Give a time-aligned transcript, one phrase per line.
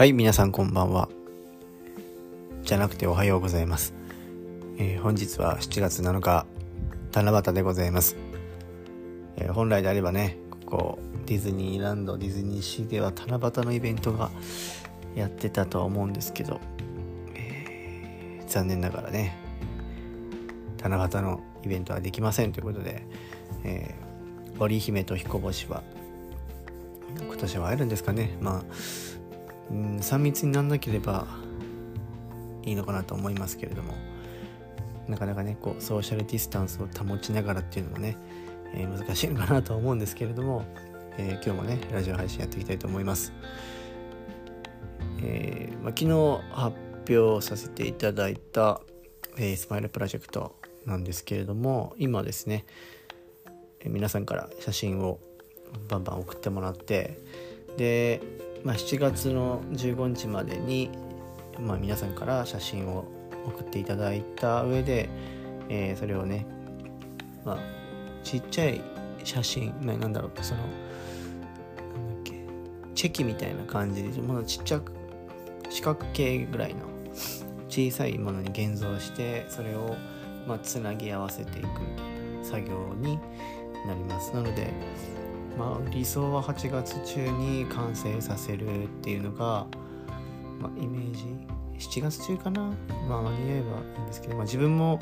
[0.00, 1.10] はい皆さんこんばんは。
[2.62, 3.92] じゃなくておはようございます、
[4.78, 6.46] えー、本日は7月7日
[7.12, 8.16] 七夕でございます、
[9.36, 14.30] えー、本来であればねここディズニーランドディズニーシーでは七夕のイベントが
[15.14, 16.62] やってたとは思うんですけど、
[17.34, 19.36] えー、残念ながらね
[20.82, 23.04] 七夕のイベントはできませんということで、
[23.64, 25.82] えー、織姫と彦星は
[27.18, 28.38] 今年は会えるんですかね。
[28.40, 29.19] まあ
[29.70, 31.26] うん3密にならなければ
[32.64, 33.94] いいのかなと思いますけれども。
[35.10, 38.16] なかなかねこうソーシャルディスタンスを保ちながらっていうのもね、
[38.72, 40.64] えー、難しいのかなと思うんですけれども、
[41.18, 43.32] えー、今日もねラジオ配信やっていきたいと思います、
[45.22, 46.76] えーまあ、昨日発
[47.18, 48.80] 表させていただいた、
[49.36, 50.54] えー、スマイルプロジェクト
[50.86, 52.64] なんですけれども今ですね、
[53.80, 55.18] え、皆さんから写真を
[55.88, 57.20] バンバン送ってもらって
[57.76, 58.20] で、
[58.64, 60.90] まあ、7月の15日までに、
[61.58, 63.04] まあ、皆さんから写真を
[63.46, 65.08] 送っていただいた上で、
[65.68, 66.46] えー、それをね、
[67.44, 67.58] まあ、
[68.22, 68.80] ちっちゃい
[69.24, 72.32] 写真、なんだろうそのなんだっけ
[72.94, 74.92] チェキみたいな感じでものちっちゃく
[75.70, 76.80] 四角形ぐらいの
[77.68, 79.96] 小さいものに現像してそれを
[80.46, 81.68] まあつなぎ合わせていく
[82.42, 83.18] 作業に
[83.86, 84.34] なります。
[84.34, 84.72] なので
[85.58, 89.66] まあ、理想は8月中に完成させるっていうのが、
[90.60, 91.24] まあ、イメージ。
[91.80, 92.74] 7月中かな、
[93.08, 95.00] まあ、間に合えばいいんですけど、まあ、自分も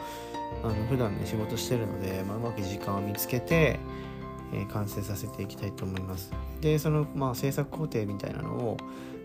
[0.62, 3.80] あの普段ね仕事してるので、まあ、うまく時間を見つけて、
[4.52, 6.32] えー、完成させていきたいと思います。
[6.60, 8.76] でその、まあ、制作工程みたいなのを、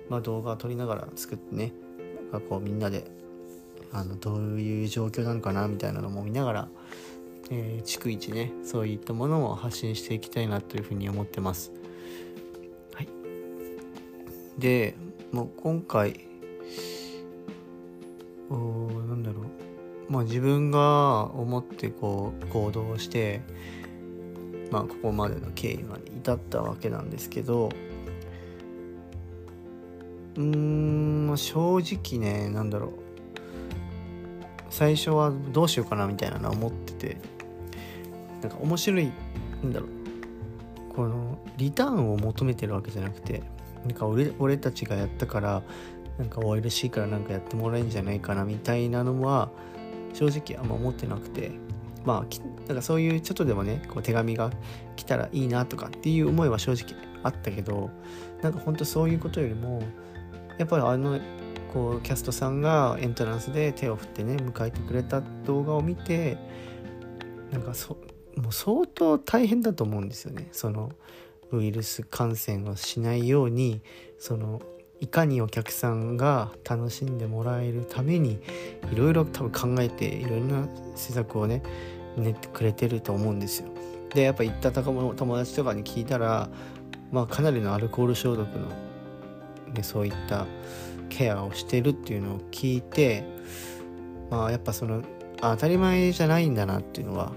[0.09, 1.71] まあ、動画を撮りながら作ってね
[2.31, 3.05] なんかこうみんなで
[3.91, 6.67] あのどういう状況なのかなみたいなのも見ながら
[7.55, 11.71] えー、逐一ねそういったものを発信していきたいなというふうに思ってます。
[12.95, 13.07] はい、
[14.57, 14.95] で
[15.31, 16.21] もう今回
[18.49, 18.55] お
[19.07, 19.45] なんだろう。
[20.11, 23.41] まあ自分が思ってこう行動して
[24.71, 27.69] まあここまでの経緯まで至ったわけなんですけど
[30.35, 32.91] うーん正直ねなんだろう。
[34.71, 37.32] 最初はどうしようかなみたいなのは思ってて。
[38.43, 39.11] なんか面白い
[39.65, 40.03] んだろう。
[40.95, 43.41] このリターンを求めてるわけじゃなくて
[43.83, 45.63] なんか俺俺たちがやったから
[46.17, 49.49] なんか OLC からなんかやってもらえるんじゃないかなみたいなのは
[50.13, 51.51] 正直あんま思ってなくて
[52.05, 54.51] まあなんかそういうちょっとでもねこう手紙が
[54.95, 57.89] 来たらいいなとかっていう思いは正直あったけど
[58.41, 59.81] なんかほんとそういうことよりも
[60.59, 61.19] やっぱりあの
[61.73, 66.37] こうキャストさんがエントランスで手を振ってね迎えてくれた動画を見て
[67.51, 67.97] なんかそ
[68.35, 70.91] もう相当大変だと思うんですよねその
[71.51, 73.81] ウイルス感染をしないように
[74.17, 74.61] その
[74.99, 78.39] いかにお客さんが楽しんでもらえるために
[78.91, 81.61] いろいろ多分考えていろんな施策をね
[82.15, 83.69] 練ってくれてると思うんですよ。
[84.13, 86.47] でやっぱ行った友達とかに聞いたら、
[87.11, 88.69] まあ、かなりのアルコール消毒の、
[89.73, 90.45] ね、そういった
[91.09, 93.25] ケアをしてるっていうのを聞いて
[94.29, 95.03] まあやっぱその
[95.41, 97.33] 当たり前じゃないんだなっていうのは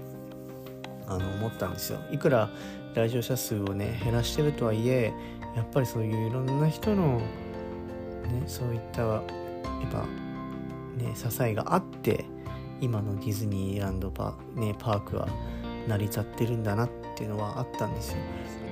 [1.07, 1.99] あの思ったんですよ。
[2.11, 2.49] いくら
[2.93, 5.13] 来場者数をね減らしてるとはいえ
[5.55, 7.23] やっぱりそういういろんな人のね
[8.45, 9.21] そういったやっ
[9.91, 10.05] ぱ
[11.03, 12.25] ね支えがあって
[12.81, 15.27] 今のディズニーランドパ,、ね、パークは
[15.87, 18.17] 成り立ってるんだなっていうのはあったんですよ。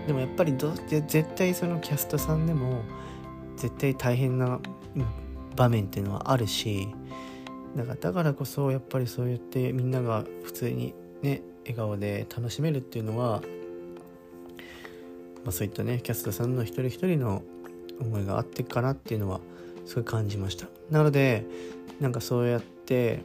[0.08, 2.84] でもやっぱりど絶対そのキャストさんでも
[3.58, 4.60] 絶対大変な
[5.56, 6.90] 場面っていうのはあるし
[7.76, 13.42] だからだからこそやっぱりそうやってみんなが普通にね笑顔で楽しめるっていうのは、
[15.44, 17.44] まあ、そういったねキャストさんの一人一人の
[18.00, 19.40] 思いがあってかなっていうのは
[19.86, 20.68] すごい感じました。
[20.90, 21.46] なので
[22.00, 23.24] なんかそうやって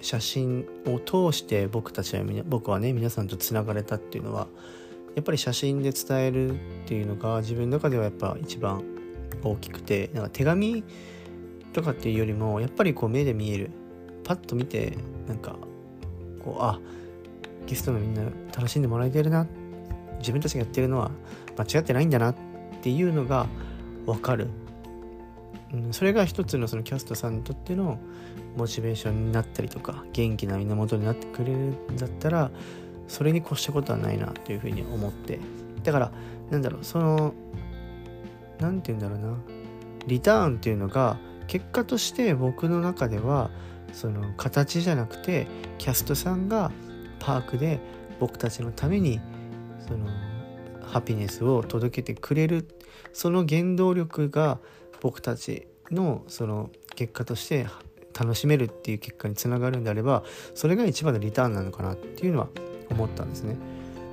[0.00, 4.48] 写真を通して僕たちは僕はね皆さんとつながれたっていうのは
[5.14, 6.54] やっぱり写真で伝えるっ
[6.86, 8.82] ていうのが自分の中ではやっぱ一番
[9.42, 10.84] 大きくてなんか手紙
[11.72, 13.70] とかっていうよりもやっぱりこう目で見える。
[14.30, 14.96] パッと見て
[15.26, 15.56] なんか
[16.44, 16.78] こうあ
[17.70, 19.46] ゲストのみんな楽しんでもらえてるな。
[20.18, 21.12] 自分たちがやってるのは
[21.56, 22.34] 間違ってないんだなっ
[22.82, 23.46] ていうのが
[24.06, 24.48] 分かる、
[25.72, 28.00] うん、それが一つのそのキャストさんにとっての
[28.56, 32.50] モチベーションになったりとか元気な源になってくれるんだったら
[33.06, 35.38] それに越したことはないなというふうに思って。
[35.84, 36.12] だから
[36.50, 37.32] なんだろうその
[38.58, 39.38] 何て言うんだろうな。
[40.08, 43.50] リターンっていうのが結果として僕の中では
[43.92, 45.46] その形じゃなくて
[45.78, 46.72] キャストさんが
[47.20, 47.80] パークで
[48.18, 49.20] 僕たちのために
[49.86, 50.06] その
[50.82, 52.66] ハピネスを届けてくれる
[53.12, 54.58] その原動力が
[55.00, 57.66] 僕たちのその結果として
[58.18, 60.24] 楽しめるっていう結果につながるんであれば
[60.54, 62.48] それが一番のリターンなのかなっていうのは
[62.90, 63.56] 思ったんですね。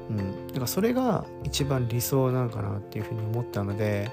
[0.10, 4.10] うん、だからそれが一番理想なのかなっていうふうに思ったので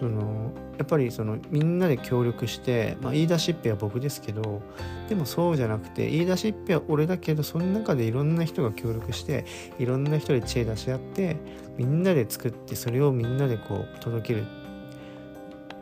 [0.00, 4.62] そのやっぱりそのみんなで協力して、まあ、言い出しっぺは僕ですけど
[5.10, 9.44] でもそうじゃなくて言い出しっぺは俺だけどその中でいろんな人が協力して
[9.78, 11.36] いろんな人で知恵出し合って
[11.76, 14.46] みんなで作ってそれをみんなでこう届ける。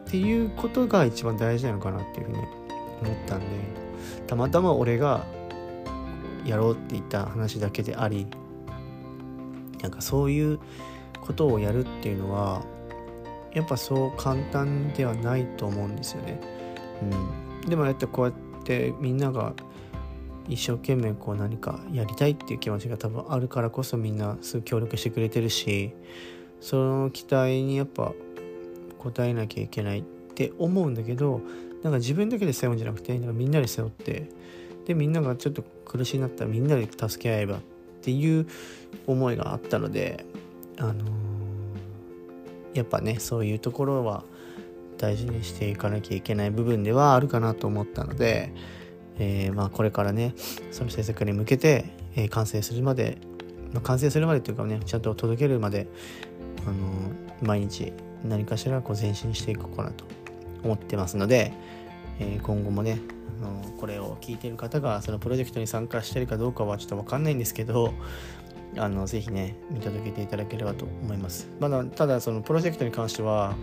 [0.09, 2.39] っていうことが一番大事なのかなっていうふうに
[3.03, 3.47] 思ったんで
[4.27, 5.27] たまたま俺が
[6.47, 8.27] やろうって言った話だけであり
[9.83, 10.59] なんかそういう
[11.21, 12.63] ことをやるっていうのは
[13.59, 16.41] やっぱそう簡単ではないと思うんですよね。
[17.03, 19.53] うん、でもやってこうやってみんなが
[20.49, 25.93] 一生懸命こう何かやりたいっていう気持ちが多分あるからこそみんなすぐ協力してくれてるし
[26.61, 28.13] その期待にやっぱ
[29.01, 31.41] 応えなきゃいけないって思うんだけど
[31.83, 34.31] なんか自分だけで背負うんじゃなくてなんかみんなで背負って
[34.87, 37.61] でみんながちょっと苦しいなったらみんなで助け合えばっ
[38.03, 38.47] ていう
[39.09, 40.25] 思いがあったので
[40.79, 41.09] あのー、
[42.79, 44.25] やっぱねそういうところは
[44.99, 48.53] 大事にしていかなきゃいけない部分ではあるかなと思ったので、
[49.19, 50.35] えー、まあこれからね
[50.71, 51.85] その制作に向けて、
[52.17, 53.19] えー、完成するまで、
[53.73, 55.87] まあ、完成するまでっていうかねちゃんと届けるまで、
[56.67, 57.93] あのー、毎日
[58.25, 60.05] 何かしらこう前進していこうかなと
[60.65, 61.53] 思ってますので、
[62.19, 62.99] え今後もね
[63.41, 67.95] あのこれを聞いてる方がそのプロジェクトに参加してるかどうかはちょっと分かんないんですけど
[68.79, 73.55] あのぜひね見届けていただければと思いますまだただそのプロジェクトに関しては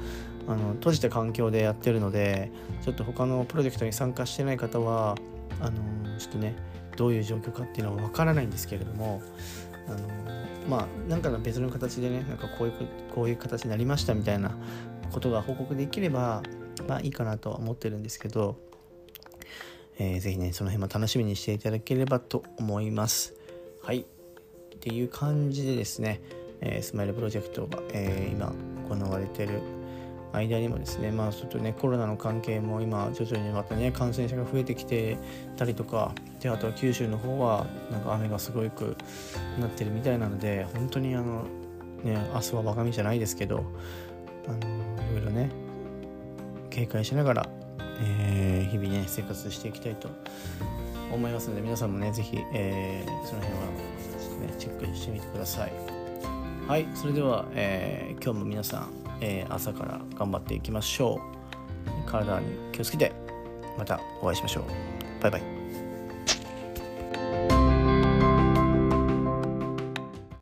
[0.47, 2.51] あの閉じた環境でやってるので
[2.83, 5.15] ちょっと他のプロジェクトに参加してない方は
[5.59, 6.55] あのちょっとね
[6.97, 9.21] どういう状況かっていうのは分からないんですけれども
[9.87, 9.97] あの
[10.69, 12.73] まあなんかの別の形でねなんかこういう
[13.13, 14.51] こういう形になりましたみたいな
[15.11, 16.43] ことが報告できれば
[16.87, 18.57] まあいいかなとは思ってるんですけど
[19.97, 23.33] えー、ぜひね、その辺も楽しみにしていただければと思います。
[23.81, 24.05] はい。
[24.85, 26.21] っていう感じでですね、
[26.61, 28.53] えー、スマイルプロジェクトが、えー、今
[28.87, 29.59] 行われてる
[30.31, 35.17] 間にもですね、まあちょっとね、コロナの関係も今徐々にまたね、感染者が増えてきて
[35.57, 38.95] たりとか、で、あとは九州の方はなんか雨がすごく
[39.59, 41.45] なってるみたいなので、本当にあの、
[42.03, 43.63] ね、明日は我が身じゃないですけど、
[44.47, 45.49] あの、いろいろね、
[46.69, 47.49] 警戒しながら
[48.01, 50.09] えー、日々ね生活していきたいと
[51.11, 53.67] 思いますので皆さんもね是非、えー、その辺は
[54.45, 55.71] ねチェックしてみてください。
[56.67, 58.89] はいそれでは、えー、今日も皆さん、
[59.21, 61.21] え朝から頑張っていきましょ
[62.07, 62.09] う。
[62.09, 63.11] 体に気をつけて
[63.77, 64.63] またお会いしましょう。
[65.21, 65.54] バイバイ。